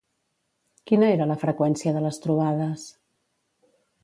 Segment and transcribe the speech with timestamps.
[0.91, 2.89] Quina era la freqüència de les trobades?